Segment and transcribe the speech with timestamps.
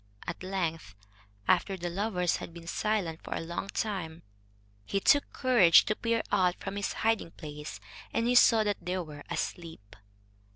[0.25, 0.95] At length,
[1.47, 4.23] after the lovers had been silent for a long time,
[4.83, 7.79] he took courage to peer out from his hiding place,
[8.11, 9.95] and he saw that they were asleep.